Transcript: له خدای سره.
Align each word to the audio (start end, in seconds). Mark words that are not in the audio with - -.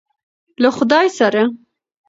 له 0.61 0.69
خدای 0.77 1.07
سره. 1.17 1.43